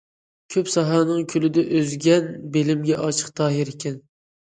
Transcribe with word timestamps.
كۆپ 0.55 0.71
ساھەنىڭ 0.75 1.27
كۆلىدە 1.35 1.65
ئۈزگەن، 1.75 2.35
بىلىمگە 2.59 3.01
ئاشىق 3.07 3.33
تاھىر 3.41 3.77
ئىكەن. 3.79 4.05